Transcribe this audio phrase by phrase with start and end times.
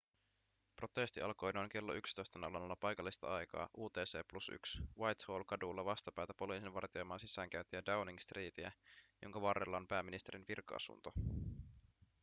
[0.75, 1.99] protesti alkoi noin klo 11.00
[2.79, 8.71] paikallista aikaa utc+1 whitehall-kadulla vastapäätä poliisin vartioimaa sisäänkäyntiä downing streetiä
[9.21, 11.13] jonka varrella on pääministerin virka-asunto